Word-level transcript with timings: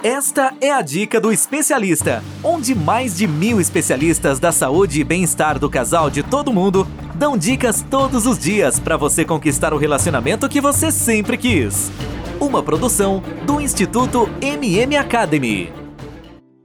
Esta 0.00 0.54
é 0.60 0.70
a 0.70 0.80
dica 0.80 1.20
do 1.20 1.32
especialista, 1.32 2.22
onde 2.44 2.72
mais 2.72 3.16
de 3.16 3.26
mil 3.26 3.60
especialistas 3.60 4.38
da 4.38 4.52
saúde 4.52 5.00
e 5.00 5.04
bem-estar 5.04 5.58
do 5.58 5.68
casal 5.68 6.08
de 6.08 6.22
todo 6.22 6.52
mundo 6.52 6.86
dão 7.16 7.36
dicas 7.36 7.84
todos 7.90 8.24
os 8.24 8.38
dias 8.38 8.78
para 8.78 8.96
você 8.96 9.24
conquistar 9.24 9.74
o 9.74 9.76
relacionamento 9.76 10.48
que 10.48 10.60
você 10.60 10.92
sempre 10.92 11.36
quis. 11.36 11.90
Uma 12.38 12.62
produção 12.62 13.20
do 13.44 13.60
Instituto 13.60 14.30
MM 14.40 14.96
Academy. 14.96 15.87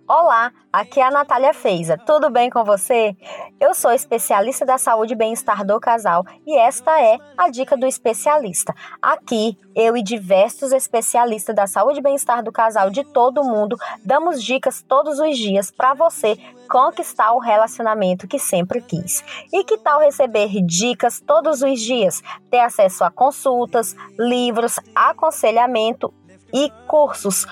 Olá, 0.05 0.51
aqui 0.71 0.99
é 0.99 1.03
a 1.03 1.09
Natália 1.09 1.53
Feiza. 1.53 1.97
Tudo 1.97 2.29
bem 2.29 2.49
com 2.49 2.61
você? 2.65 3.15
Eu 3.57 3.73
sou 3.73 3.89
especialista 3.89 4.65
da 4.65 4.77
saúde 4.77 5.13
e 5.13 5.15
bem-estar 5.15 5.65
do 5.65 5.79
casal 5.79 6.25
e 6.45 6.59
esta 6.59 7.01
é 7.01 7.17
a 7.37 7.49
dica 7.49 7.77
do 7.77 7.85
especialista. 7.85 8.75
Aqui, 9.01 9.57
eu 9.73 9.95
e 9.95 10.03
diversos 10.03 10.73
especialistas 10.73 11.55
da 11.55 11.67
saúde 11.67 11.99
e 11.99 12.03
bem-estar 12.03 12.43
do 12.43 12.51
casal 12.51 12.89
de 12.89 13.05
todo 13.05 13.45
mundo 13.45 13.77
damos 14.03 14.43
dicas 14.43 14.83
todos 14.85 15.19
os 15.19 15.37
dias 15.37 15.71
para 15.71 15.93
você 15.93 16.37
conquistar 16.69 17.31
o 17.31 17.39
relacionamento 17.39 18.27
que 18.27 18.37
sempre 18.37 18.81
quis. 18.81 19.23
E 19.53 19.63
que 19.63 19.77
tal 19.77 20.01
receber 20.01 20.49
dicas 20.65 21.21
todos 21.25 21.61
os 21.61 21.79
dias? 21.79 22.21
Ter 22.51 22.59
acesso 22.59 23.05
a 23.05 23.09
consultas, 23.09 23.95
livros, 24.19 24.81
aconselhamento 24.93 26.13
e 26.53 26.69
cursos 26.87 27.47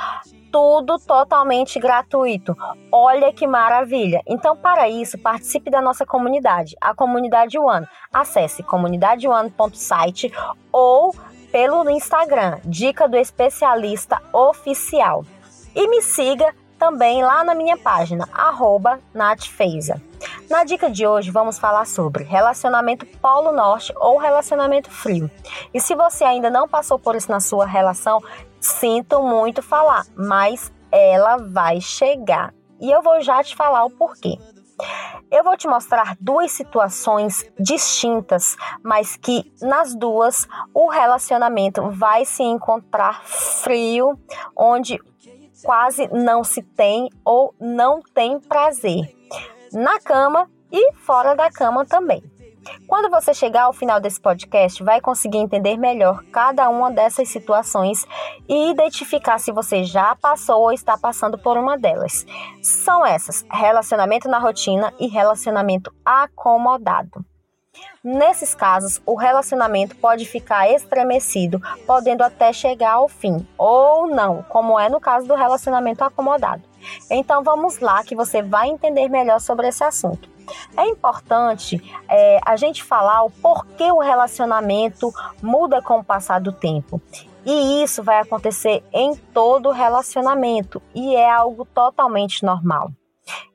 tudo 0.51 0.99
totalmente 0.99 1.79
gratuito. 1.79 2.55
Olha 2.91 3.31
que 3.31 3.47
maravilha! 3.47 4.21
Então, 4.27 4.55
para 4.55 4.89
isso, 4.89 5.17
participe 5.17 5.71
da 5.71 5.81
nossa 5.81 6.05
comunidade, 6.05 6.75
a 6.81 6.93
Comunidade 6.93 7.57
One. 7.57 7.87
Acesse 8.13 8.61
comunidadeone.site 8.61 10.31
ou 10.71 11.15
pelo 11.51 11.89
Instagram, 11.89 12.59
Dica 12.63 13.07
do 13.07 13.17
Especialista 13.17 14.21
Oficial. 14.33 15.25
E 15.73 15.87
me 15.87 16.01
siga 16.01 16.53
também 16.77 17.23
lá 17.23 17.43
na 17.43 17.53
minha 17.53 17.77
página, 17.77 18.27
arroba 18.33 18.99
natfeiza. 19.13 20.02
Na 20.49 20.63
dica 20.63 20.89
de 20.89 21.05
hoje 21.05 21.30
vamos 21.30 21.59
falar 21.59 21.86
sobre 21.86 22.23
relacionamento 22.23 23.05
polo 23.05 23.52
norte 23.52 23.93
ou 23.97 24.17
relacionamento 24.17 24.89
frio. 24.89 25.30
E 25.73 25.80
se 25.80 25.95
você 25.95 26.23
ainda 26.23 26.49
não 26.49 26.67
passou 26.67 26.97
por 26.97 27.15
isso 27.15 27.30
na 27.30 27.39
sua 27.39 27.65
relação, 27.65 28.19
Sinto 28.62 29.23
muito 29.23 29.64
falar, 29.64 30.06
mas 30.16 30.72
ela 30.92 31.38
vai 31.38 31.81
chegar. 31.81 32.54
E 32.80 32.92
eu 32.92 33.02
vou 33.02 33.20
já 33.22 33.44
te 33.44 33.56
falar 33.56 33.84
o 33.86 33.90
porquê. 33.90 34.38
Eu 35.31 35.44
vou 35.44 35.58
te 35.58 35.67
mostrar 35.67 36.16
duas 36.20 36.52
situações 36.52 37.44
distintas, 37.59 38.56
mas 38.84 39.17
que 39.17 39.52
nas 39.62 39.95
duas 39.95 40.48
o 40.73 40.89
relacionamento 40.89 41.89
vai 41.89 42.23
se 42.23 42.44
encontrar 42.44 43.23
frio, 43.26 44.20
onde 44.56 45.00
quase 45.64 46.08
não 46.12 46.44
se 46.44 46.62
tem 46.62 47.09
ou 47.26 47.56
não 47.59 48.02
tem 48.14 48.39
prazer. 48.39 49.16
Na 49.73 50.00
cama 50.00 50.50
e 50.72 50.94
fora 50.94 51.36
da 51.36 51.50
cama 51.50 51.86
também. 51.86 52.23
Quando 52.88 53.09
você 53.09 53.34
chegar 53.34 53.64
ao 53.64 53.73
final 53.73 54.00
desse 54.00 54.20
podcast, 54.20 54.84
vai 54.84 55.02
conseguir 55.02 55.38
entender 55.38 55.78
melhor 55.78 56.23
cada 56.31 56.70
uma 56.70 56.92
dessas 56.92 57.30
situações 57.30 58.06
e 58.48 58.72
identificar 58.72 59.40
se 59.40 59.52
você 59.52 59.84
já 59.84 60.16
passou 60.16 60.62
ou 60.62 60.72
está 60.72 60.98
passando 60.98 61.38
por 61.38 61.58
uma 61.58 61.78
delas. 61.78 62.26
São 62.62 63.06
essas: 63.06 63.45
relacionamento 63.52 64.28
na 64.28 64.39
rotina 64.39 64.94
e 65.00 65.08
relacionamento 65.08 65.94
acomodado. 66.06 67.26
Nesses 68.03 68.55
casos, 68.55 68.99
o 69.05 69.16
relacionamento 69.16 69.95
pode 69.95 70.25
ficar 70.25 70.67
estremecido, 70.67 71.61
podendo 71.85 72.23
até 72.23 72.52
chegar 72.52 72.93
ao 72.93 73.08
fim, 73.08 73.47
ou 73.55 74.08
não, 74.08 74.41
como 74.49 74.80
é 74.80 74.89
no 74.89 74.99
caso 74.99 75.27
do 75.27 75.35
relacionamento 75.35 76.03
acomodado. 76.03 76.63
Então 77.11 77.43
vamos 77.43 77.77
lá 77.77 78.03
que 78.03 78.16
você 78.16 78.41
vai 78.41 78.69
entender 78.69 79.08
melhor 79.08 79.39
sobre 79.39 79.67
esse 79.67 79.83
assunto. 79.83 80.27
É 80.75 80.88
importante 80.88 81.80
é, 82.09 82.39
a 82.43 82.55
gente 82.55 82.83
falar 82.83 83.23
o 83.23 83.30
porquê 83.30 83.92
o 83.92 83.99
relacionamento 83.99 85.14
muda 85.39 85.80
com 85.80 85.99
o 85.99 86.03
passar 86.03 86.42
do 86.42 86.52
tempo. 86.52 86.99
E 87.45 87.83
isso 87.83 88.02
vai 88.02 88.20
acontecer 88.20 88.83
em 88.92 89.15
todo 89.15 89.70
relacionamento 89.70 90.81
e 90.93 91.15
é 91.15 91.30
algo 91.30 91.65
totalmente 91.65 92.43
normal. 92.43 92.92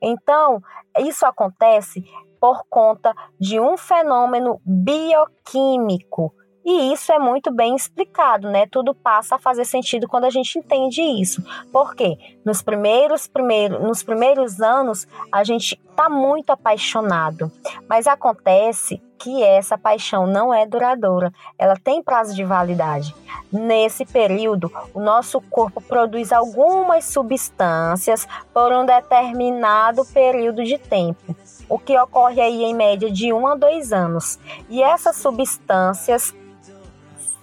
Então, 0.01 0.61
isso 0.97 1.25
acontece 1.25 2.03
por 2.39 2.63
conta 2.69 3.15
de 3.39 3.59
um 3.59 3.77
fenômeno 3.77 4.61
bioquímico 4.65 6.33
e 6.69 6.91
isso 6.91 7.13
é 7.13 7.17
muito 7.17 7.49
bem 7.49 7.77
explicado, 7.77 8.49
né? 8.49 8.65
Tudo 8.69 8.93
passa 8.93 9.35
a 9.35 9.39
fazer 9.39 9.63
sentido 9.63 10.05
quando 10.05 10.25
a 10.25 10.29
gente 10.29 10.59
entende 10.59 11.01
isso. 11.01 11.41
Porque 11.71 12.17
nos 12.43 12.61
primeiros, 12.61 13.25
primeiros, 13.25 13.81
nos 13.81 14.03
primeiros 14.03 14.59
anos 14.59 15.07
a 15.31 15.45
gente 15.45 15.79
está 15.89 16.09
muito 16.09 16.49
apaixonado, 16.49 17.49
mas 17.87 18.05
acontece 18.05 19.01
que 19.17 19.41
essa 19.41 19.77
paixão 19.77 20.27
não 20.27 20.53
é 20.53 20.65
duradoura, 20.65 21.31
ela 21.57 21.75
tem 21.75 22.03
prazo 22.03 22.35
de 22.35 22.43
validade. 22.43 23.15
Nesse 23.51 24.05
período, 24.05 24.69
o 24.93 24.99
nosso 24.99 25.39
corpo 25.41 25.81
produz 25.81 26.33
algumas 26.33 27.05
substâncias 27.05 28.27
por 28.53 28.73
um 28.73 28.85
determinado 28.85 30.05
período 30.05 30.63
de 30.65 30.77
tempo, 30.77 31.35
o 31.69 31.77
que 31.77 31.97
ocorre 31.99 32.41
aí 32.41 32.63
em 32.63 32.73
média 32.73 33.11
de 33.11 33.31
um 33.33 33.47
a 33.47 33.55
dois 33.55 33.91
anos. 33.91 34.39
E 34.69 34.81
essas 34.81 35.15
substâncias 35.17 36.33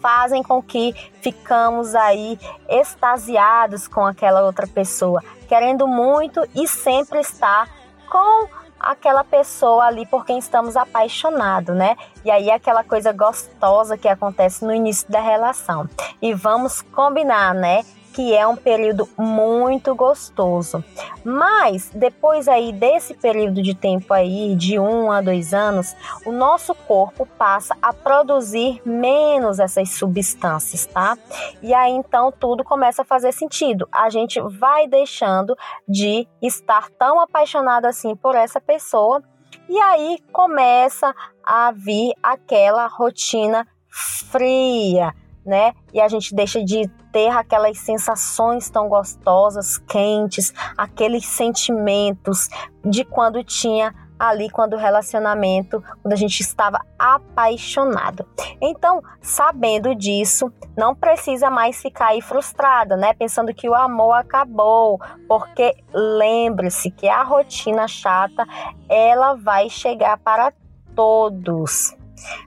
fazem 0.00 0.42
com 0.42 0.62
que 0.62 0.92
ficamos 1.22 1.94
aí 1.94 2.38
extasiados 2.68 3.88
com 3.88 4.04
aquela 4.04 4.42
outra 4.42 4.66
pessoa, 4.66 5.22
querendo 5.48 5.88
muito 5.88 6.46
e 6.54 6.68
sempre 6.68 7.20
estar 7.20 7.68
com 8.10 8.48
aquela 8.78 9.24
pessoa 9.24 9.86
ali 9.86 10.04
por 10.04 10.26
quem 10.26 10.38
estamos 10.38 10.76
apaixonados, 10.76 11.74
né? 11.74 11.96
E 12.22 12.30
aí 12.30 12.50
aquela 12.50 12.84
coisa 12.84 13.12
gostosa 13.12 13.96
que 13.96 14.06
acontece 14.06 14.62
no 14.62 14.74
início 14.74 15.10
da 15.10 15.20
relação. 15.20 15.88
E 16.20 16.34
vamos 16.34 16.82
combinar, 16.82 17.54
né? 17.54 17.82
Que 18.14 18.32
é 18.32 18.46
um 18.46 18.54
período 18.54 19.08
muito 19.18 19.92
gostoso. 19.92 20.82
Mas 21.24 21.90
depois 21.92 22.46
aí 22.46 22.72
desse 22.72 23.12
período 23.12 23.60
de 23.60 23.74
tempo 23.74 24.14
aí, 24.14 24.54
de 24.54 24.78
um 24.78 25.10
a 25.10 25.20
dois 25.20 25.52
anos, 25.52 25.96
o 26.24 26.30
nosso 26.30 26.74
corpo 26.74 27.26
passa 27.36 27.76
a 27.82 27.92
produzir 27.92 28.80
menos 28.86 29.58
essas 29.58 29.90
substâncias, 29.90 30.86
tá? 30.86 31.18
E 31.60 31.74
aí 31.74 31.90
então 31.90 32.30
tudo 32.30 32.62
começa 32.62 33.02
a 33.02 33.04
fazer 33.04 33.32
sentido. 33.32 33.88
A 33.90 34.08
gente 34.08 34.40
vai 34.40 34.86
deixando 34.86 35.56
de 35.88 36.28
estar 36.40 36.88
tão 36.96 37.20
apaixonado 37.20 37.86
assim 37.86 38.14
por 38.14 38.36
essa 38.36 38.60
pessoa 38.60 39.20
e 39.68 39.76
aí 39.80 40.18
começa 40.32 41.12
a 41.42 41.72
vir 41.72 42.12
aquela 42.22 42.86
rotina 42.86 43.66
fria 43.90 45.12
né? 45.44 45.72
E 45.92 46.00
a 46.00 46.08
gente 46.08 46.34
deixa 46.34 46.62
de 46.64 46.88
ter 47.12 47.28
aquelas 47.28 47.78
sensações 47.78 48.70
tão 48.70 48.88
gostosas, 48.88 49.78
quentes, 49.78 50.52
aqueles 50.76 51.26
sentimentos 51.26 52.48
de 52.84 53.04
quando 53.04 53.42
tinha 53.44 53.94
ali 54.18 54.48
quando 54.48 54.74
o 54.74 54.78
relacionamento, 54.78 55.82
quando 56.02 56.12
a 56.12 56.16
gente 56.16 56.40
estava 56.40 56.80
apaixonado. 56.98 58.26
Então, 58.60 59.02
sabendo 59.20 59.94
disso, 59.94 60.52
não 60.76 60.94
precisa 60.94 61.50
mais 61.50 61.80
ficar 61.80 62.08
aí 62.08 62.22
frustrada, 62.22 62.96
né? 62.96 63.12
Pensando 63.14 63.52
que 63.52 63.68
o 63.68 63.74
amor 63.74 64.12
acabou, 64.12 65.00
porque 65.28 65.74
lembre-se 65.92 66.90
que 66.90 67.08
a 67.08 67.22
rotina 67.22 67.86
chata, 67.88 68.46
ela 68.88 69.34
vai 69.34 69.68
chegar 69.68 70.16
para 70.18 70.52
todos. 70.94 71.96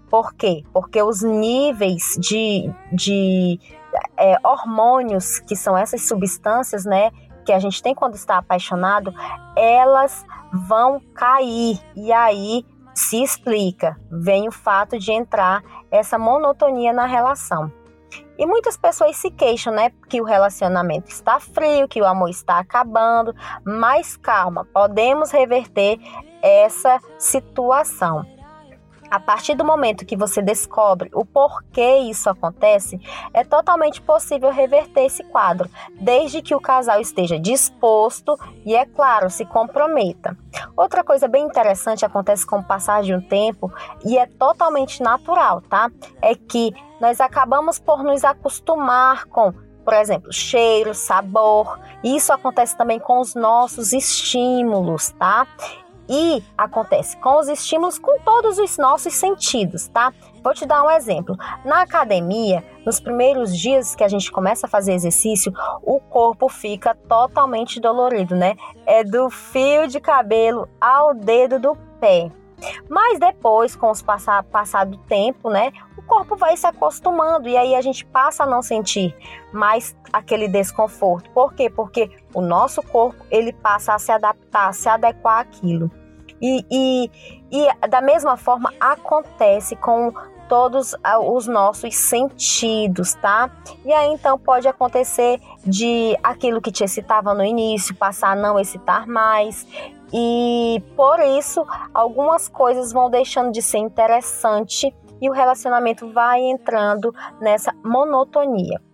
Por 0.10 0.34
quê? 0.34 0.64
Porque 0.74 1.02
os 1.02 1.22
níveis 1.22 2.18
de, 2.20 2.72
de 2.92 3.60
é, 4.18 4.38
hormônios, 4.44 5.40
que 5.40 5.56
são 5.56 5.78
essas 5.78 6.08
substâncias, 6.08 6.86
né, 6.86 7.12
que 7.46 7.52
a 7.52 7.60
gente 7.60 7.82
tem 7.82 7.96
quando 7.96 8.16
está 8.16 8.38
apaixonado, 8.38 9.14
elas 9.56 10.26
vão 10.52 11.02
cair. 11.14 11.80
E 11.96 12.12
aí 12.12 12.66
se 12.94 13.22
explica, 13.22 13.96
vem 14.12 14.48
o 14.48 14.52
fato 14.52 14.98
de 14.98 15.12
entrar 15.12 15.64
essa 15.92 16.18
monotonia 16.18 16.92
na 16.92 17.06
relação. 17.06 17.72
E 18.38 18.46
muitas 18.46 18.78
pessoas 18.78 19.18
se 19.18 19.32
queixam, 19.32 19.74
né, 19.74 19.92
que 20.10 20.22
o 20.22 20.24
relacionamento 20.24 21.10
está 21.10 21.40
frio, 21.40 21.88
que 21.88 22.02
o 22.02 22.06
amor 22.06 22.30
está 22.30 22.60
acabando, 22.60 23.34
mas 23.66 24.16
calma, 24.16 24.66
podemos 24.66 25.32
reverter 25.32 25.98
essa 26.42 27.00
situação. 27.18 28.26
A 29.10 29.20
partir 29.20 29.56
do 29.56 29.64
momento 29.64 30.06
que 30.06 30.18
você 30.18 30.42
descobre 30.42 31.10
o 31.14 31.26
porquê 31.26 31.98
isso 32.00 32.30
acontece, 32.30 33.00
é 33.34 33.44
totalmente 33.44 34.02
possível 34.02 34.52
reverter 34.52 35.06
esse 35.06 35.24
quadro, 35.24 35.70
desde 36.00 36.42
que 36.42 36.54
o 36.54 36.60
casal 36.60 37.00
esteja 37.00 37.40
disposto 37.40 38.38
e, 38.66 38.76
é 38.76 38.86
claro, 38.86 39.30
se 39.30 39.46
comprometa. 39.46 40.38
Outra 40.76 41.04
coisa 41.04 41.28
bem 41.28 41.46
interessante 41.46 42.06
acontece 42.06 42.46
com 42.46 42.60
o 42.60 42.64
passar 42.64 43.02
de 43.04 43.14
um 43.14 43.22
tempo 43.22 43.72
e 44.06 44.18
é 44.18 44.26
totalmente 44.26 45.02
natural, 45.02 45.62
tá? 45.62 45.90
É 46.22 46.36
que 46.36 46.74
nós 47.00 47.22
acabamos 47.22 47.80
por 47.80 48.04
nos 48.04 48.24
acostumar 48.24 49.26
com 49.26 49.54
por 49.88 49.94
exemplo, 49.94 50.34
cheiro, 50.34 50.94
sabor. 50.94 51.80
Isso 52.04 52.34
acontece 52.34 52.76
também 52.76 53.00
com 53.00 53.22
os 53.22 53.34
nossos 53.36 53.94
estímulos, 53.94 55.12
tá? 55.12 55.48
E 56.10 56.44
acontece 56.58 57.18
com 57.18 57.40
os 57.40 57.48
estímulos 57.48 58.00
com 58.00 58.20
todos 58.20 58.58
os 58.58 58.78
nossos 58.78 59.14
sentidos, 59.14 59.88
tá? 59.88 60.14
Vou 60.44 60.54
te 60.54 60.66
dar 60.66 60.84
um 60.84 60.92
exemplo. 60.92 61.36
Na 61.66 61.82
academia, 61.82 62.64
nos 62.86 63.00
primeiros 63.00 63.58
dias 63.58 63.96
que 63.96 64.04
a 64.04 64.08
gente 64.08 64.32
começa 64.32 64.66
a 64.66 64.70
fazer 64.70 64.94
exercício, 64.94 65.52
o 65.84 66.00
corpo 66.00 66.48
fica 66.48 66.96
totalmente 66.96 67.80
dolorido, 67.80 68.36
né? 68.36 68.56
É 68.86 69.04
do 69.04 69.30
fio 69.30 69.88
de 69.88 70.00
cabelo 70.00 70.70
ao 70.80 71.14
dedo 71.14 71.60
do 71.60 71.76
pé. 72.00 72.32
Mas 72.90 73.20
depois, 73.20 73.76
com 73.76 73.92
o 73.92 74.04
passar, 74.04 74.44
passar 74.44 74.86
do 74.86 74.98
tempo, 74.98 75.50
né, 75.50 75.72
o 75.98 76.02
corpo 76.02 76.36
vai 76.36 76.58
se 76.58 76.66
acostumando 76.66 77.48
e 77.48 77.56
aí 77.56 77.76
a 77.76 77.82
gente 77.82 78.06
passa 78.06 78.44
a 78.44 78.48
não 78.48 78.62
sentir 78.62 79.16
mais 79.54 79.96
aquele 80.12 80.48
desconforto. 80.48 81.30
Por 81.32 81.54
quê? 81.54 81.70
Porque 81.70 82.10
o 82.34 82.42
nosso 82.42 82.82
corpo 82.82 83.24
ele 83.30 83.54
passa 83.54 83.94
a 83.94 84.00
se 84.00 84.12
adaptar, 84.12 84.70
a 84.70 84.74
se 84.74 84.90
adequar 84.90 85.40
àquilo. 85.42 85.92
E, 86.42 86.66
e, 86.72 87.12
e 87.52 87.88
da 87.88 88.02
mesma 88.02 88.38
forma 88.38 88.74
acontece 88.80 89.76
com 89.76 90.14
todos 90.48 90.96
os 91.26 91.48
nossos 91.48 91.96
sentidos, 91.96 93.14
tá? 93.16 93.50
E 93.86 93.92
aí 93.92 94.12
então 94.12 94.38
pode 94.38 94.68
acontecer 94.68 95.40
de 95.66 96.18
aquilo 96.24 96.62
que 96.62 96.72
te 96.72 96.84
excitava 96.84 97.34
no 97.34 97.44
início 97.44 97.96
passar 97.96 98.32
a 98.32 98.36
não 98.36 98.60
excitar 98.60 99.08
mais. 99.08 99.66
E 100.14 100.82
por 100.96 101.20
isso 101.20 101.66
algumas 101.94 102.48
coisas 102.48 102.94
vão 102.94 103.10
deixando 103.10 103.52
de 103.52 103.62
ser 103.62 103.80
interessante 103.80 104.94
e 105.22 105.30
o 105.30 105.34
relacionamento 105.34 106.12
vai 106.12 106.42
entrando 106.42 107.14
nessa 107.42 107.74
monotonia. 107.84 108.87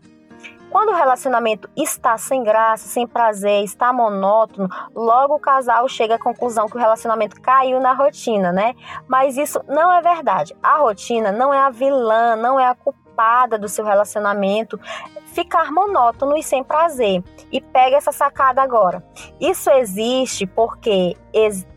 Quando 0.74 0.90
o 0.90 0.96
relacionamento 0.96 1.70
está 1.78 2.18
sem 2.18 2.44
graça, 2.44 2.88
sem 2.88 3.06
prazer, 3.06 3.64
está 3.64 3.94
monótono, 3.94 4.68
logo 4.96 5.36
o 5.36 5.40
casal 5.40 5.88
chega 5.88 6.16
à 6.16 6.20
conclusão 6.20 6.68
que 6.68 6.76
o 6.76 6.80
relacionamento 6.80 7.40
caiu 7.40 7.80
na 7.80 7.94
rotina, 7.94 8.52
né? 8.52 8.74
Mas 9.08 9.38
isso 9.38 9.62
não 9.68 9.92
é 9.92 10.02
verdade. 10.02 10.56
A 10.64 10.78
rotina 10.78 11.32
não 11.32 11.54
é 11.54 11.60
a 11.60 11.70
vilã, 11.70 12.36
não 12.36 12.60
é 12.60 12.66
a 12.66 12.74
culpada 12.74 13.56
do 13.56 13.70
seu 13.70 13.86
relacionamento 13.86 14.80
ficar 15.28 15.72
monótono 15.72 16.36
e 16.36 16.42
sem 16.42 16.64
prazer. 16.64 17.24
E 17.52 17.62
pega 17.62 17.98
essa 17.98 18.12
sacada 18.12 18.60
agora. 18.60 19.06
Isso 19.40 19.70
existe 19.70 20.48
porque 20.48 21.16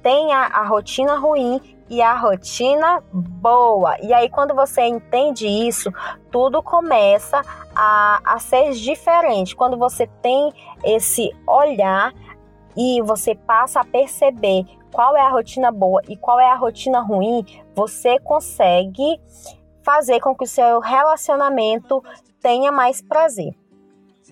tem 0.03 0.33
a, 0.33 0.47
a 0.47 0.65
rotina 0.65 1.19
ruim 1.19 1.61
e 1.91 2.01
a 2.01 2.15
rotina 2.15 3.03
boa. 3.13 3.97
E 4.01 4.15
aí, 4.15 4.31
quando 4.31 4.55
você 4.55 4.83
entende 4.83 5.47
isso, 5.47 5.93
tudo 6.31 6.63
começa 6.63 7.43
a, 7.77 8.21
a 8.25 8.39
ser 8.39 8.73
diferente. 8.73 9.55
Quando 9.55 9.77
você 9.77 10.07
tem 10.23 10.51
esse 10.83 11.31
olhar 11.47 12.15
e 12.75 13.03
você 13.03 13.35
passa 13.35 13.81
a 13.81 13.85
perceber 13.85 14.65
qual 14.93 15.15
é 15.15 15.21
a 15.21 15.29
rotina 15.29 15.71
boa 15.71 16.01
e 16.09 16.17
qual 16.17 16.41
é 16.41 16.51
a 16.51 16.57
rotina 16.57 17.01
ruim, 17.01 17.45
você 17.75 18.19
consegue 18.19 19.21
fazer 19.83 20.21
com 20.21 20.35
que 20.35 20.45
o 20.45 20.49
seu 20.49 20.81
relacionamento 20.81 22.03
tenha 22.41 22.73
mais 22.73 23.03
prazer. 23.03 23.55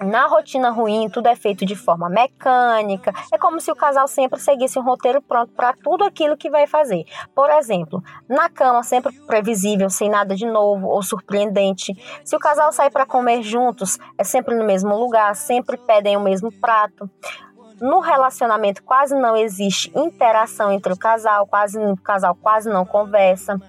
Na 0.01 0.27
rotina 0.27 0.71
ruim, 0.71 1.09
tudo 1.09 1.29
é 1.29 1.37
feito 1.37 1.65
de 1.65 1.77
forma 1.77 2.09
mecânica. 2.09 3.13
É 3.33 3.39
como 3.39 3.61
se 3.61 3.71
o 3.71 3.77
casal 3.77 4.09
sempre 4.09 4.41
seguisse 4.41 4.79
um 4.79 4.83
roteiro 4.83 5.23
pronto 5.23 5.53
para 5.53 5.73
tudo 5.73 6.05
aquilo 6.05 6.37
que 6.37 6.51
vai 6.51 6.67
fazer. 6.67 7.05
Por 7.35 7.49
exemplo, 7.51 8.03
na 8.29 8.49
cama, 8.49 8.83
sempre 8.83 9.13
previsível, 9.27 9.89
sem 9.89 10.11
nada 10.11 10.35
de 10.35 10.47
novo 10.47 10.89
ou 10.89 11.03
surpreendente. 11.03 11.95
Se 12.25 12.35
o 12.35 12.41
casal 12.41 12.73
sai 12.73 12.91
para 12.91 13.07
comer 13.07 13.43
juntos, 13.43 13.99
é 14.19 14.25
sempre 14.25 14.57
no 14.57 14.65
mesmo 14.65 14.97
lugar, 14.97 15.35
sempre 15.37 15.77
pedem 15.77 16.17
o 16.17 16.21
mesmo 16.21 16.51
prato. 16.51 17.09
No 17.81 18.01
relacionamento 18.01 18.83
quase 18.83 19.15
não 19.15 19.37
existe 19.37 19.93
interação 19.97 20.73
entre 20.73 20.93
o 20.93 20.99
casal, 20.99 21.47
quase 21.47 21.79
o 21.79 21.97
casal 21.97 22.35
quase 22.35 22.69
não 22.69 22.85
conversa. 22.85 23.61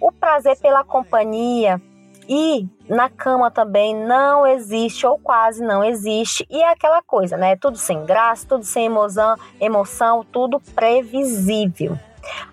O 0.00 0.10
prazer 0.10 0.58
pela 0.58 0.84
companhia 0.84 1.80
e 2.28 2.68
na 2.88 3.08
cama 3.08 3.50
também 3.50 3.94
não 3.94 4.46
existe 4.46 5.06
ou 5.06 5.18
quase 5.18 5.64
não 5.64 5.82
existe. 5.82 6.46
E 6.50 6.60
é 6.60 6.70
aquela 6.70 7.02
coisa, 7.02 7.36
né? 7.36 7.56
Tudo 7.56 7.78
sem 7.78 8.04
graça, 8.04 8.46
tudo 8.46 8.64
sem 8.64 8.86
emoção, 8.86 9.36
emoção 9.58 10.24
tudo 10.30 10.60
previsível. 10.74 11.98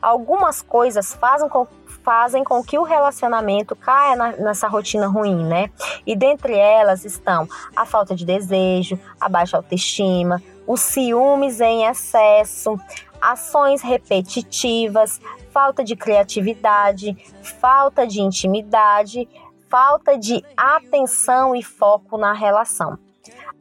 Algumas 0.01 0.61
coisas 0.61 1.13
fazem 1.13 1.49
com, 1.49 1.67
fazem 2.03 2.43
com 2.43 2.63
que 2.63 2.77
o 2.77 2.83
relacionamento 2.83 3.75
caia 3.75 4.15
na, 4.15 4.31
nessa 4.33 4.67
rotina 4.67 5.07
ruim, 5.07 5.43
né? 5.43 5.69
E 6.05 6.15
dentre 6.15 6.57
elas 6.57 7.03
estão 7.03 7.47
a 7.75 7.85
falta 7.85 8.15
de 8.15 8.25
desejo, 8.25 8.97
a 9.19 9.27
baixa 9.27 9.57
autoestima, 9.57 10.41
os 10.65 10.79
ciúmes 10.79 11.59
em 11.59 11.85
excesso, 11.85 12.79
ações 13.21 13.81
repetitivas, 13.81 15.19
falta 15.51 15.83
de 15.83 15.95
criatividade, 15.95 17.15
falta 17.41 18.05
de 18.05 18.21
intimidade, 18.21 19.27
falta 19.69 20.17
de 20.17 20.43
atenção 20.55 21.55
e 21.55 21.63
foco 21.63 22.17
na 22.17 22.33
relação. 22.33 22.97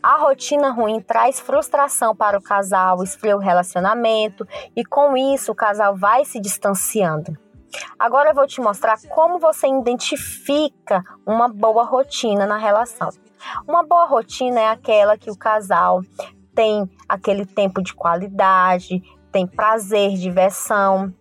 A 0.02 0.16
rotina 0.16 0.70
ruim 0.70 1.00
traz 1.00 1.40
frustração 1.40 2.14
para 2.14 2.38
o 2.38 2.42
casal, 2.42 3.02
esfria 3.02 3.36
o 3.36 3.40
relacionamento 3.40 4.46
e 4.76 4.84
com 4.84 5.16
isso 5.16 5.52
o 5.52 5.54
casal 5.54 5.96
vai 5.96 6.24
se 6.24 6.38
distanciando. 6.38 7.36
Agora 7.98 8.30
eu 8.30 8.34
vou 8.34 8.46
te 8.46 8.60
mostrar 8.60 8.98
como 9.08 9.38
você 9.38 9.66
identifica 9.66 11.02
uma 11.26 11.48
boa 11.48 11.84
rotina 11.84 12.46
na 12.46 12.58
relação. 12.58 13.08
Uma 13.66 13.82
boa 13.82 14.04
rotina 14.04 14.60
é 14.60 14.68
aquela 14.68 15.16
que 15.16 15.30
o 15.30 15.36
casal 15.36 16.02
tem 16.54 16.88
aquele 17.08 17.44
tempo 17.44 17.82
de 17.82 17.94
qualidade, 17.94 19.02
tem 19.32 19.46
prazer, 19.46 20.16
diversão. 20.18 21.12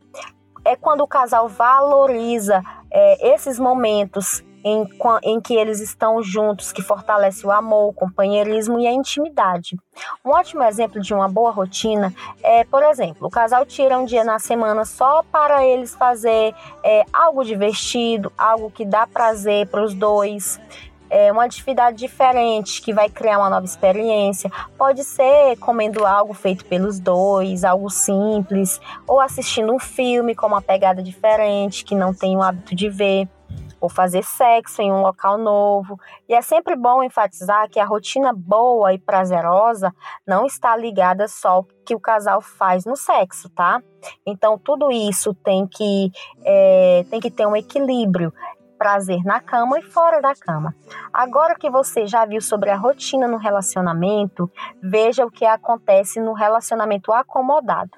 É 0.64 0.76
quando 0.76 1.02
o 1.02 1.08
casal 1.08 1.48
valoriza 1.48 2.62
é, 2.92 3.34
esses 3.34 3.58
momentos 3.58 4.44
em, 4.64 4.88
em 5.24 5.42
que 5.42 5.56
eles 5.56 5.80
estão 5.80 6.22
juntos, 6.22 6.72
que 6.72 6.82
fortalece 6.82 7.46
o 7.46 7.52
amor, 7.52 7.90
o 7.90 7.94
companheirismo 7.94 8.80
e 8.80 8.88
a 8.88 8.92
intimidade. 8.92 9.78
Um 10.24 10.32
ótimo 10.32 10.64
exemplo 10.64 11.02
de 11.02 11.14
uma 11.14 11.28
boa 11.28 11.52
rotina 11.52 12.14
é, 12.42 12.64
por 12.64 12.84
exemplo, 12.84 13.28
o 13.28 13.32
casal 13.32 13.66
tira 13.66 13.98
um 13.98 14.06
dia 14.06 14.24
na 14.24 14.40
semana 14.40 14.86
só 14.86 15.24
para 15.32 15.66
eles 15.66 15.94
fazer 15.96 16.56
é, 16.84 17.04
algo 17.12 17.44
divertido, 17.44 18.32
algo 18.38 18.72
que 18.72 18.86
dá 18.86 19.06
prazer 19.06 19.68
para 19.68 19.84
os 19.84 19.94
dois 19.94 20.60
é, 21.14 21.32
uma 21.32 21.46
atividade 21.46 21.96
diferente 21.96 22.82
que 22.82 22.92
vai 22.92 23.08
criar 23.08 23.38
uma 23.38 23.50
nova 23.50 23.66
experiência. 23.66 24.52
Pode 24.76 25.04
ser 25.04 25.56
comendo 25.58 26.08
algo 26.08 26.34
feito 26.34 26.66
pelos 26.66 27.00
dois, 27.00 27.64
algo 27.64 27.88
simples, 27.88 28.82
ou 29.06 29.22
assistindo 29.22 29.72
um 29.72 29.78
filme 29.78 30.34
com 30.34 30.48
uma 30.48 30.62
pegada 30.62 31.04
diferente 31.04 31.86
que 31.86 31.94
não 31.94 32.16
tem 32.16 32.36
o 32.36 32.42
hábito 32.42 32.76
de 32.76 32.90
ver 32.90 33.28
ou 33.84 33.90
fazer 33.90 34.24
sexo 34.24 34.82
em 34.82 34.94
um 34.94 35.02
local 35.02 35.38
novo. 35.38 36.00
E 36.30 36.34
é 36.34 36.42
sempre 36.42 36.74
bom 36.74 37.04
enfatizar 37.04 37.70
que 37.70 37.82
a 37.82 37.86
rotina 37.86 38.32
boa 38.34 38.94
e 38.94 38.98
prazerosa 38.98 39.94
não 40.26 40.46
está 40.46 40.74
ligada 40.78 41.28
só 41.28 41.50
ao 41.50 41.68
que 41.86 41.94
o 41.94 42.00
casal 42.00 42.40
faz 42.40 42.86
no 42.86 42.96
sexo, 42.96 43.50
tá? 43.50 43.84
Então 44.26 44.58
tudo 44.58 44.90
isso 44.90 45.34
tem 45.34 45.68
que, 45.68 46.10
é, 46.46 47.06
tem 47.10 47.20
que 47.20 47.30
ter 47.30 47.46
um 47.46 47.58
equilíbrio 47.58 48.34
prazer 48.84 49.24
na 49.24 49.40
cama 49.40 49.80
e 49.80 49.82
fora 49.82 50.22
da 50.22 50.36
cama. 50.36 50.76
Agora 51.14 51.56
que 51.56 51.70
você 51.70 52.06
já 52.06 52.26
viu 52.26 52.42
sobre 52.42 52.70
a 52.70 52.76
rotina 52.76 53.30
no 53.30 53.38
relacionamento, 53.38 54.52
veja 54.82 55.26
o 55.26 55.32
que 55.32 55.46
acontece 55.46 56.20
no 56.20 56.34
relacionamento 56.34 57.14
acomodado. 57.14 57.92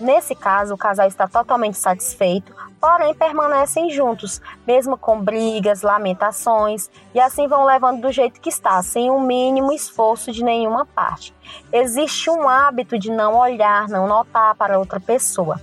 Nesse 0.00 0.34
caso, 0.34 0.74
o 0.74 0.76
casal 0.76 1.06
está 1.06 1.28
totalmente 1.28 1.78
satisfeito, 1.78 2.52
porém 2.80 3.14
permanecem 3.14 3.90
juntos, 3.90 4.42
mesmo 4.66 4.98
com 4.98 5.22
brigas, 5.22 5.82
lamentações, 5.82 6.90
e 7.14 7.20
assim 7.20 7.46
vão 7.46 7.64
levando 7.64 8.00
do 8.00 8.10
jeito 8.10 8.40
que 8.40 8.48
está, 8.48 8.82
sem 8.82 9.12
o 9.12 9.14
um 9.14 9.20
mínimo 9.20 9.72
esforço 9.72 10.32
de 10.32 10.42
nenhuma 10.42 10.84
parte. 10.84 11.32
Existe 11.72 12.28
um 12.28 12.48
hábito 12.48 12.98
de 12.98 13.12
não 13.12 13.36
olhar, 13.36 13.88
não 13.88 14.08
notar 14.08 14.56
para 14.56 14.80
outra 14.80 14.98
pessoa. 14.98 15.60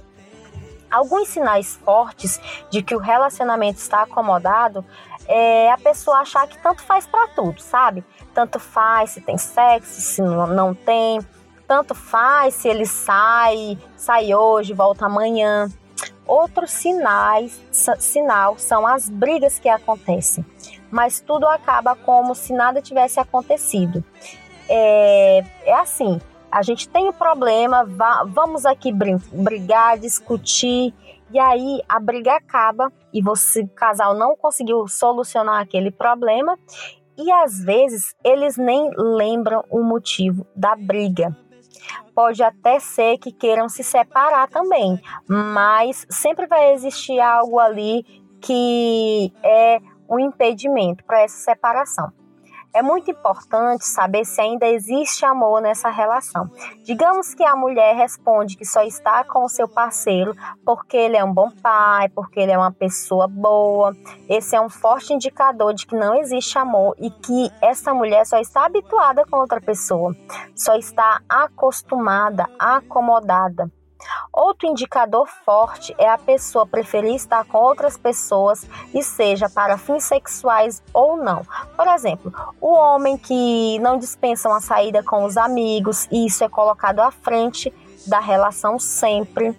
Alguns 0.91 1.29
sinais 1.29 1.77
fortes 1.77 2.39
de 2.69 2.83
que 2.83 2.93
o 2.93 2.99
relacionamento 2.99 3.79
está 3.79 4.01
acomodado 4.01 4.85
é 5.27 5.71
a 5.71 5.77
pessoa 5.77 6.17
achar 6.17 6.47
que 6.47 6.57
tanto 6.61 6.83
faz 6.83 7.07
para 7.07 7.27
tudo, 7.29 7.61
sabe? 7.61 8.03
Tanto 8.33 8.59
faz 8.59 9.11
se 9.11 9.21
tem 9.21 9.37
sexo, 9.37 10.01
se 10.01 10.21
não 10.21 10.73
tem, 10.73 11.19
tanto 11.67 11.95
faz 11.95 12.55
se 12.55 12.67
ele 12.67 12.85
sai, 12.85 13.77
sai 13.95 14.35
hoje, 14.35 14.73
volta 14.73 15.05
amanhã. 15.05 15.69
Outros 16.27 16.71
sinais, 16.71 17.61
sinal 17.97 18.57
são 18.57 18.85
as 18.85 19.09
brigas 19.09 19.57
que 19.57 19.69
acontecem, 19.69 20.45
mas 20.89 21.19
tudo 21.19 21.47
acaba 21.47 21.95
como 21.95 22.35
se 22.35 22.53
nada 22.53 22.81
tivesse 22.81 23.19
acontecido. 23.19 24.03
É, 24.67 25.43
é 25.63 25.73
assim, 25.73 26.21
a 26.51 26.61
gente 26.61 26.89
tem 26.89 27.07
um 27.07 27.13
problema, 27.13 27.87
vamos 28.27 28.65
aqui 28.65 28.91
brigar, 28.91 29.97
discutir, 29.97 30.93
e 31.31 31.39
aí 31.39 31.81
a 31.87 31.99
briga 31.99 32.35
acaba 32.35 32.91
e 33.13 33.21
você, 33.21 33.61
o 33.61 33.67
casal 33.69 34.13
não 34.13 34.35
conseguiu 34.35 34.85
solucionar 34.87 35.61
aquele 35.61 35.89
problema 35.89 36.59
e 37.17 37.31
às 37.31 37.63
vezes 37.63 38.13
eles 38.23 38.57
nem 38.57 38.91
lembram 38.97 39.63
o 39.69 39.81
motivo 39.81 40.45
da 40.53 40.75
briga. 40.75 41.35
Pode 42.13 42.43
até 42.43 42.79
ser 42.79 43.17
que 43.17 43.31
queiram 43.31 43.69
se 43.69 43.83
separar 43.83 44.49
também, 44.49 45.01
mas 45.27 46.05
sempre 46.09 46.45
vai 46.47 46.73
existir 46.73 47.19
algo 47.21 47.59
ali 47.59 48.03
que 48.41 49.31
é 49.41 49.79
um 50.09 50.19
impedimento 50.19 51.03
para 51.05 51.21
essa 51.21 51.37
separação. 51.37 52.11
É 52.73 52.81
muito 52.81 53.11
importante 53.11 53.85
saber 53.85 54.23
se 54.23 54.39
ainda 54.39 54.65
existe 54.65 55.25
amor 55.25 55.61
nessa 55.61 55.89
relação. 55.89 56.49
Digamos 56.83 57.33
que 57.33 57.43
a 57.43 57.53
mulher 57.55 57.95
responde 57.95 58.55
que 58.55 58.63
só 58.63 58.81
está 58.83 59.25
com 59.25 59.43
o 59.43 59.49
seu 59.49 59.67
parceiro 59.67 60.33
porque 60.65 60.95
ele 60.95 61.17
é 61.17 61.23
um 61.23 61.33
bom 61.33 61.51
pai, 61.51 62.07
porque 62.09 62.39
ele 62.39 62.51
é 62.51 62.57
uma 62.57 62.71
pessoa 62.71 63.27
boa. 63.27 63.93
Esse 64.29 64.55
é 64.55 64.61
um 64.61 64.69
forte 64.69 65.13
indicador 65.13 65.73
de 65.73 65.85
que 65.85 65.95
não 65.95 66.15
existe 66.15 66.57
amor 66.57 66.95
e 66.97 67.09
que 67.09 67.51
essa 67.61 67.93
mulher 67.93 68.25
só 68.25 68.39
está 68.39 68.65
habituada 68.65 69.25
com 69.25 69.37
outra 69.37 69.59
pessoa, 69.59 70.15
só 70.55 70.75
está 70.75 71.21
acostumada, 71.27 72.47
acomodada. 72.57 73.69
Outro 74.31 74.67
indicador 74.67 75.27
forte 75.45 75.93
é 75.97 76.09
a 76.09 76.17
pessoa 76.17 76.65
preferir 76.65 77.15
estar 77.15 77.45
com 77.45 77.57
outras 77.57 77.97
pessoas 77.97 78.65
e 78.93 79.03
seja 79.03 79.49
para 79.49 79.77
fins 79.77 80.03
sexuais 80.03 80.81
ou 80.93 81.17
não. 81.17 81.41
Por 81.75 81.87
exemplo, 81.87 82.33
o 82.59 82.73
homem 82.73 83.17
que 83.17 83.77
não 83.79 83.97
dispensa 83.97 84.49
uma 84.49 84.61
saída 84.61 85.03
com 85.03 85.23
os 85.25 85.37
amigos 85.37 86.07
e 86.11 86.25
isso 86.25 86.43
é 86.43 86.49
colocado 86.49 86.99
à 86.99 87.11
frente 87.11 87.73
da 88.07 88.19
relação 88.19 88.79
sempre. 88.79 89.55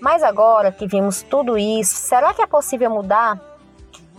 Mas 0.00 0.22
agora 0.22 0.72
que 0.72 0.86
vimos 0.86 1.22
tudo 1.22 1.56
isso, 1.56 1.94
será 1.96 2.34
que 2.34 2.42
é 2.42 2.46
possível 2.46 2.90
mudar? 2.90 3.40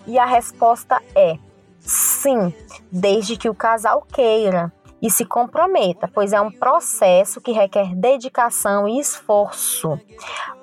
E 0.07 0.17
a 0.17 0.25
resposta 0.25 1.01
é 1.15 1.37
sim, 1.79 2.53
desde 2.91 3.37
que 3.37 3.49
o 3.49 3.55
casal 3.55 4.01
queira 4.01 4.71
e 5.03 5.09
se 5.09 5.25
comprometa, 5.25 6.07
pois 6.07 6.31
é 6.31 6.39
um 6.39 6.49
processo 6.49 7.41
que 7.41 7.51
requer 7.51 7.93
dedicação 7.93 8.87
e 8.87 9.01
esforço. 9.01 9.99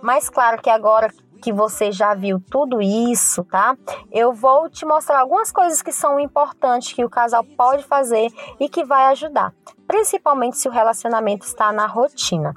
Mas 0.01 0.31
claro 0.31 0.63
que 0.63 0.71
agora 0.71 1.13
que 1.43 1.53
você 1.53 1.93
já 1.93 2.15
viu 2.15 2.43
tudo 2.51 2.81
isso, 2.81 3.45
tá? 3.45 3.77
Eu 4.11 4.33
vou 4.33 4.69
te 4.71 4.87
mostrar 4.87 5.21
algumas 5.21 5.53
coisas 5.53 5.83
que 5.83 5.93
são 5.93 6.19
importantes 6.19 6.95
que 6.95 7.05
o 7.05 7.11
casal 7.11 7.45
pode 7.57 7.85
fazer 7.85 8.29
e 8.59 8.69
que 8.69 8.83
vai 8.83 9.05
ajudar, 9.13 9.53
principalmente 9.87 10.57
se 10.57 10.69
o 10.69 10.73
relacionamento 10.73 11.45
está 11.45 11.71
na 11.71 11.87
rotina. 11.87 12.55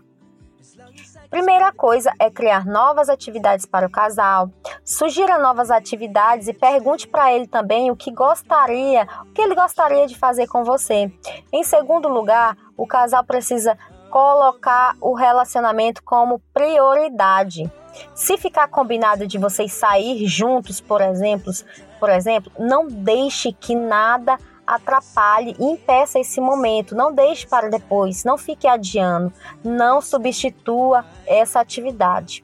Primeira 1.33 1.71
coisa 1.71 2.13
é 2.19 2.29
criar 2.29 2.63
novas 2.63 3.09
atividades 3.09 3.65
para 3.65 3.87
o 3.87 3.89
casal. 3.89 4.51
Sugira 4.85 5.39
novas 5.39 5.71
atividades 5.71 6.47
e 6.47 6.53
pergunte 6.53 7.07
para 7.07 7.33
ele 7.33 7.47
também 7.47 7.89
o 7.89 7.95
que 7.95 8.11
gostaria, 8.11 9.07
o 9.23 9.33
que 9.33 9.41
ele 9.41 9.55
gostaria 9.55 10.05
de 10.05 10.15
fazer 10.15 10.45
com 10.45 10.63
você. 10.63 11.11
Em 11.51 11.63
segundo 11.63 12.07
lugar, 12.07 12.55
o 12.77 12.85
casal 12.85 13.23
precisa 13.23 13.75
colocar 14.11 14.95
o 15.01 15.15
relacionamento 15.15 16.03
como 16.03 16.37
prioridade. 16.53 17.63
Se 18.13 18.37
ficar 18.37 18.67
combinado 18.67 19.25
de 19.25 19.39
vocês 19.39 19.73
sair 19.73 20.27
juntos, 20.27 20.79
por 20.79 21.01
exemplo, 21.01 21.51
por 21.99 22.11
exemplo, 22.11 22.51
não 22.59 22.85
deixe 22.87 23.51
que 23.51 23.73
nada 23.73 24.37
atrapalhe 24.65 25.55
e 25.59 25.63
impeça 25.63 26.19
esse 26.19 26.39
momento. 26.39 26.95
Não 26.95 27.13
deixe 27.13 27.47
para 27.47 27.69
depois, 27.69 28.23
não 28.23 28.37
fique 28.37 28.67
adiando, 28.67 29.31
não 29.63 30.01
substitua 30.01 31.05
essa 31.25 31.59
atividade. 31.59 32.43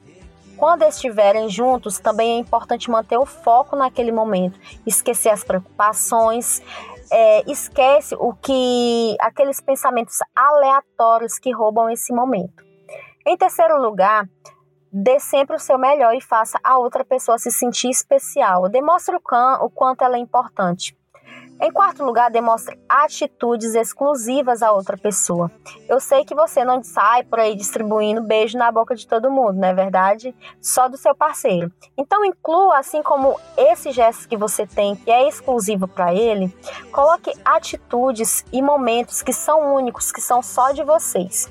Quando 0.56 0.82
estiverem 0.82 1.48
juntos, 1.48 1.98
também 1.98 2.32
é 2.32 2.38
importante 2.38 2.90
manter 2.90 3.16
o 3.16 3.24
foco 3.24 3.74
naquele 3.74 4.12
momento, 4.12 4.60
esquecer 4.86 5.30
as 5.30 5.42
preocupações, 5.42 6.62
é, 7.10 7.50
esquece 7.50 8.14
o 8.14 8.34
que 8.34 9.16
aqueles 9.20 9.60
pensamentos 9.60 10.18
aleatórios 10.36 11.38
que 11.38 11.50
roubam 11.50 11.88
esse 11.88 12.12
momento. 12.12 12.62
Em 13.26 13.36
terceiro 13.36 13.80
lugar, 13.80 14.28
dê 14.92 15.18
sempre 15.18 15.56
o 15.56 15.58
seu 15.58 15.78
melhor 15.78 16.14
e 16.14 16.20
faça 16.20 16.58
a 16.62 16.78
outra 16.78 17.04
pessoa 17.04 17.38
se 17.38 17.50
sentir 17.50 17.88
especial. 17.88 18.68
Demonstre 18.68 19.16
o, 19.16 19.20
can, 19.20 19.58
o 19.62 19.70
quanto 19.70 20.02
ela 20.02 20.16
é 20.16 20.20
importante. 20.20 20.96
Em 21.62 21.70
quarto 21.70 22.02
lugar, 22.02 22.30
demonstre 22.30 22.78
atitudes 22.88 23.74
exclusivas 23.74 24.62
à 24.62 24.72
outra 24.72 24.96
pessoa. 24.96 25.50
Eu 25.86 26.00
sei 26.00 26.24
que 26.24 26.34
você 26.34 26.64
não 26.64 26.82
sai 26.82 27.22
por 27.22 27.38
aí 27.38 27.54
distribuindo 27.54 28.22
beijo 28.22 28.56
na 28.56 28.72
boca 28.72 28.94
de 28.94 29.06
todo 29.06 29.30
mundo, 29.30 29.60
não 29.60 29.68
é 29.68 29.74
verdade? 29.74 30.34
Só 30.58 30.88
do 30.88 30.96
seu 30.96 31.14
parceiro. 31.14 31.70
Então 31.98 32.24
inclua, 32.24 32.78
assim 32.78 33.02
como 33.02 33.38
esse 33.58 33.92
gesto 33.92 34.26
que 34.26 34.38
você 34.38 34.66
tem, 34.66 34.96
que 34.96 35.10
é 35.10 35.28
exclusivo 35.28 35.86
para 35.86 36.14
ele, 36.14 36.48
coloque 36.90 37.30
atitudes 37.44 38.42
e 38.50 38.62
momentos 38.62 39.20
que 39.20 39.32
são 39.32 39.74
únicos, 39.74 40.10
que 40.10 40.22
são 40.22 40.42
só 40.42 40.72
de 40.72 40.82
vocês. 40.82 41.50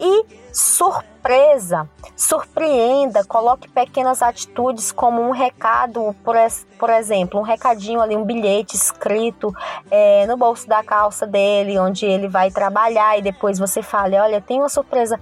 E 0.00 0.41
surpresa, 0.52 1.88
surpreenda, 2.14 3.24
coloque 3.24 3.68
pequenas 3.68 4.22
atitudes 4.22 4.92
como 4.92 5.22
um 5.22 5.30
recado, 5.30 6.14
por, 6.22 6.36
por 6.78 6.90
exemplo, 6.90 7.40
um 7.40 7.42
recadinho 7.42 8.00
ali, 8.00 8.14
um 8.14 8.24
bilhete 8.24 8.76
escrito 8.76 9.54
é, 9.90 10.26
no 10.26 10.36
bolso 10.36 10.68
da 10.68 10.84
calça 10.84 11.26
dele, 11.26 11.78
onde 11.78 12.04
ele 12.04 12.28
vai 12.28 12.50
trabalhar 12.50 13.18
e 13.18 13.22
depois 13.22 13.58
você 13.58 13.82
fale, 13.82 14.16
olha, 14.16 14.40
tem 14.40 14.58
uma 14.58 14.68
surpresa, 14.68 15.18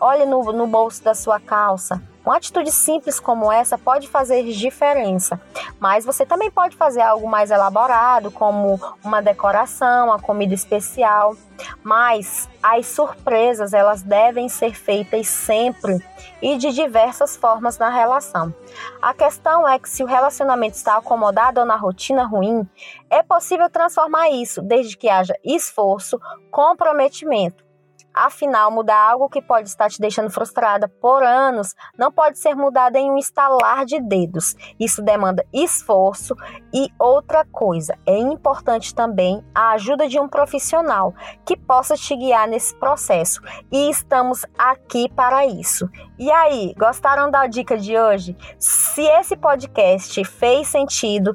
olha 0.00 0.24
no, 0.24 0.42
no 0.52 0.66
bolso 0.66 1.04
da 1.04 1.14
sua 1.14 1.38
calça. 1.38 2.00
Uma 2.24 2.36
atitude 2.36 2.70
simples 2.70 3.18
como 3.18 3.50
essa 3.50 3.76
pode 3.76 4.08
fazer 4.08 4.44
diferença, 4.44 5.40
mas 5.80 6.04
você 6.04 6.24
também 6.24 6.50
pode 6.50 6.76
fazer 6.76 7.00
algo 7.00 7.28
mais 7.28 7.50
elaborado, 7.50 8.30
como 8.30 8.80
uma 9.02 9.20
decoração, 9.20 10.06
uma 10.06 10.20
comida 10.20 10.54
especial. 10.54 11.36
Mas 11.82 12.48
as 12.62 12.86
surpresas, 12.86 13.72
elas 13.72 14.02
devem 14.02 14.48
ser 14.48 14.74
feitas 14.74 15.26
sempre 15.26 15.98
e 16.40 16.56
de 16.56 16.72
diversas 16.72 17.36
formas 17.36 17.76
na 17.76 17.88
relação. 17.88 18.54
A 19.00 19.12
questão 19.12 19.68
é 19.68 19.78
que 19.78 19.88
se 19.88 20.04
o 20.04 20.06
relacionamento 20.06 20.76
está 20.76 20.96
acomodado 20.96 21.60
ou 21.60 21.66
na 21.66 21.76
rotina 21.76 22.24
ruim, 22.24 22.68
é 23.10 23.22
possível 23.22 23.68
transformar 23.68 24.30
isso 24.30 24.62
desde 24.62 24.96
que 24.96 25.08
haja 25.08 25.34
esforço, 25.44 26.20
comprometimento 26.50 27.71
Afinal, 28.14 28.70
mudar 28.70 29.10
algo 29.10 29.28
que 29.28 29.40
pode 29.40 29.68
estar 29.68 29.88
te 29.88 30.00
deixando 30.00 30.30
frustrada 30.30 30.86
por 30.86 31.22
anos 31.22 31.74
não 31.96 32.12
pode 32.12 32.38
ser 32.38 32.54
mudado 32.54 32.96
em 32.96 33.10
um 33.10 33.16
estalar 33.16 33.84
de 33.84 34.00
dedos. 34.00 34.54
Isso 34.78 35.02
demanda 35.02 35.44
esforço 35.52 36.34
e 36.72 36.88
outra 36.98 37.44
coisa, 37.44 37.96
é 38.06 38.16
importante 38.18 38.94
também 38.94 39.42
a 39.54 39.70
ajuda 39.72 40.08
de 40.08 40.18
um 40.20 40.28
profissional 40.28 41.14
que 41.44 41.56
possa 41.56 41.96
te 41.96 42.14
guiar 42.16 42.46
nesse 42.48 42.74
processo. 42.76 43.40
E 43.70 43.90
estamos 43.90 44.44
aqui 44.58 45.08
para 45.10 45.46
isso. 45.46 45.88
E 46.18 46.30
aí, 46.30 46.74
gostaram 46.78 47.30
da 47.30 47.46
dica 47.46 47.76
de 47.76 47.98
hoje? 47.98 48.36
Se 48.58 49.02
esse 49.02 49.36
podcast 49.36 50.22
fez 50.24 50.68
sentido, 50.68 51.34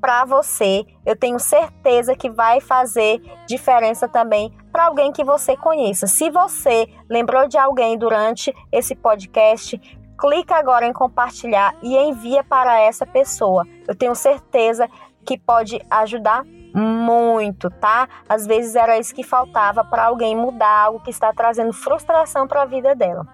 para 0.00 0.24
você, 0.24 0.84
eu 1.04 1.16
tenho 1.16 1.38
certeza 1.38 2.14
que 2.14 2.30
vai 2.30 2.60
fazer 2.60 3.20
diferença 3.46 4.08
também 4.08 4.56
para 4.68 4.86
alguém 4.86 5.12
que 5.12 5.24
você 5.24 5.56
conheça. 5.56 6.06
Se 6.06 6.30
você 6.30 6.88
lembrou 7.08 7.48
de 7.48 7.58
alguém 7.58 7.96
durante 7.98 8.54
esse 8.70 8.94
podcast, 8.94 9.78
clica 10.18 10.56
agora 10.56 10.86
em 10.86 10.92
compartilhar 10.92 11.74
e 11.82 11.96
envia 11.96 12.42
para 12.42 12.80
essa 12.80 13.06
pessoa. 13.06 13.66
Eu 13.86 13.94
tenho 13.94 14.14
certeza 14.14 14.88
que 15.24 15.38
pode 15.38 15.80
ajudar 15.90 16.44
muito, 16.74 17.70
tá? 17.70 18.08
Às 18.28 18.46
vezes 18.46 18.74
era 18.74 18.98
isso 18.98 19.14
que 19.14 19.22
faltava 19.22 19.84
para 19.84 20.06
alguém 20.06 20.36
mudar 20.36 20.84
algo 20.84 21.00
que 21.00 21.10
está 21.10 21.32
trazendo 21.32 21.72
frustração 21.72 22.46
para 22.46 22.62
a 22.62 22.66
vida 22.66 22.94
dela. 22.94 23.26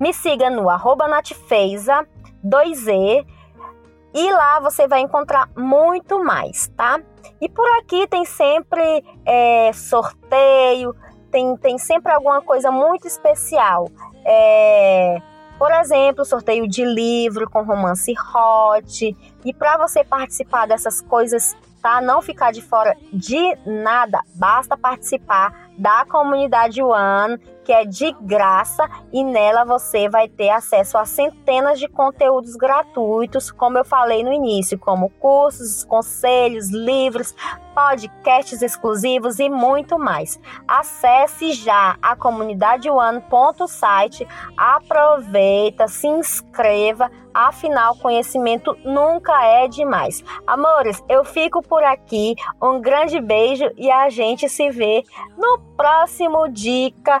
Me 0.00 0.12
siga 0.12 0.48
no 0.48 0.68
arroba 0.68 1.06
natfeiza 1.08 2.06
2e 2.44 3.26
e 4.16 4.32
lá 4.32 4.60
você 4.60 4.88
vai 4.88 5.00
encontrar 5.00 5.46
muito 5.54 6.24
mais, 6.24 6.68
tá? 6.68 6.98
E 7.38 7.50
por 7.50 7.68
aqui 7.78 8.06
tem 8.06 8.24
sempre 8.24 9.04
é, 9.26 9.70
sorteio, 9.74 10.96
tem, 11.30 11.54
tem 11.58 11.76
sempre 11.76 12.10
alguma 12.10 12.40
coisa 12.40 12.70
muito 12.70 13.06
especial. 13.06 13.90
É, 14.24 15.20
por 15.58 15.70
exemplo, 15.70 16.24
sorteio 16.24 16.66
de 16.66 16.82
livro 16.82 17.48
com 17.50 17.62
romance 17.62 18.14
hot. 18.34 19.14
E 19.44 19.52
para 19.52 19.76
você 19.76 20.02
participar 20.02 20.66
dessas 20.66 21.02
coisas, 21.02 21.54
tá? 21.82 22.00
Não 22.00 22.22
ficar 22.22 22.52
de 22.52 22.62
fora 22.62 22.96
de 23.12 23.54
nada, 23.66 24.22
basta 24.34 24.78
participar 24.78 25.68
da 25.76 26.06
comunidade 26.06 26.82
One 26.82 27.38
que 27.66 27.72
é 27.72 27.84
de 27.84 28.12
graça 28.20 28.88
e 29.12 29.24
nela 29.24 29.64
você 29.64 30.08
vai 30.08 30.28
ter 30.28 30.50
acesso 30.50 30.96
a 30.96 31.04
centenas 31.04 31.80
de 31.80 31.88
conteúdos 31.88 32.54
gratuitos, 32.54 33.50
como 33.50 33.76
eu 33.76 33.84
falei 33.84 34.22
no 34.22 34.32
início, 34.32 34.78
como 34.78 35.10
cursos, 35.10 35.82
conselhos, 35.82 36.70
livros, 36.70 37.34
podcasts 37.74 38.62
exclusivos 38.62 39.40
e 39.40 39.50
muito 39.50 39.98
mais. 39.98 40.40
Acesse 40.66 41.52
já 41.52 41.98
a 42.00 42.14
comunidade 42.14 42.88
one.site, 42.88 44.26
aproveita, 44.56 45.88
se 45.88 46.06
inscreva, 46.06 47.10
afinal 47.34 47.94
conhecimento 47.96 48.74
nunca 48.82 49.44
é 49.44 49.68
demais. 49.68 50.24
Amores, 50.46 51.04
eu 51.06 51.22
fico 51.22 51.60
por 51.60 51.84
aqui. 51.84 52.34
Um 52.62 52.80
grande 52.80 53.20
beijo 53.20 53.70
e 53.76 53.90
a 53.90 54.08
gente 54.08 54.48
se 54.48 54.70
vê 54.70 55.02
no 55.36 55.58
próximo 55.76 56.48
dica 56.48 57.20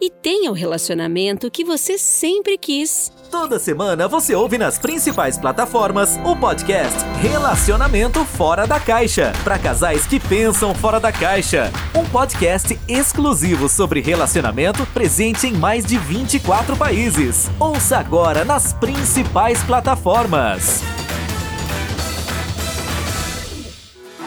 e 0.00 0.10
tenha 0.10 0.50
o 0.50 0.54
relacionamento 0.54 1.50
que 1.50 1.64
você 1.64 1.98
sempre 1.98 2.58
quis. 2.58 3.12
Toda 3.30 3.58
semana 3.58 4.06
você 4.06 4.34
ouve 4.34 4.58
nas 4.58 4.78
principais 4.78 5.36
plataformas 5.36 6.18
o 6.24 6.36
podcast 6.36 6.98
Relacionamento 7.20 8.24
Fora 8.24 8.66
da 8.66 8.78
Caixa 8.78 9.32
para 9.42 9.58
casais 9.58 10.06
que 10.06 10.20
pensam 10.20 10.74
fora 10.74 11.00
da 11.00 11.10
caixa. 11.10 11.72
Um 11.94 12.04
podcast 12.04 12.78
exclusivo 12.86 13.68
sobre 13.68 14.00
relacionamento 14.00 14.86
presente 14.86 15.46
em 15.46 15.52
mais 15.52 15.84
de 15.84 15.98
24 15.98 16.76
países. 16.76 17.50
Ouça 17.58 17.98
agora 17.98 18.44
nas 18.44 18.72
principais 18.72 19.62
plataformas. 19.64 20.82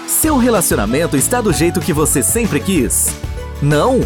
Seu 0.07 0.35
relacionamento 0.37 1.15
está 1.15 1.39
do 1.39 1.53
jeito 1.53 1.79
que 1.79 1.93
você 1.93 2.21
sempre 2.21 2.59
quis? 2.59 3.15
Não? 3.61 4.01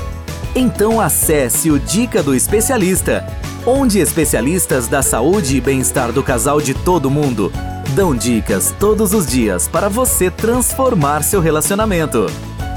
Então 0.56 1.00
acesse 1.00 1.72
o 1.72 1.80
Dica 1.80 2.22
do 2.22 2.36
Especialista, 2.36 3.26
onde 3.66 4.00
especialistas 4.00 4.88
da 4.88 5.02
saúde 5.02 5.58
e 5.58 5.62
bem-estar 5.62 6.12
do 6.12 6.22
casal 6.22 6.60
de 6.60 6.74
todo 6.74 7.10
mundo 7.10 7.52
dão 7.92 8.16
dicas 8.16 8.74
todos 8.80 9.14
os 9.14 9.28
dias 9.28 9.68
para 9.68 9.90
você 9.90 10.32
transformar 10.32 11.24
seu 11.24 11.42
relacionamento. 11.42 12.26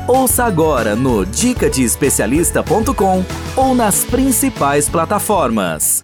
Ouça 0.07 0.45
agora 0.45 0.95
no 0.97 1.25
dicadeespecialista.com 1.25 3.25
ou 3.57 3.75
nas 3.75 4.04
principais 4.04 4.88
plataformas. 4.88 6.02